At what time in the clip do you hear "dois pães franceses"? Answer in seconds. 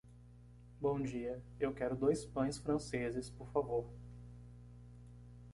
1.95-3.29